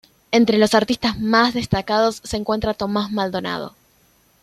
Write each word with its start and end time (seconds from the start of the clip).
Entre 0.31 0.57
los 0.57 0.73
artistas 0.73 1.19
más 1.19 1.53
destacados 1.53 2.21
se 2.23 2.35
encuentran 2.37 2.73
Tomás 2.73 3.11
Maldonado. 3.11 3.75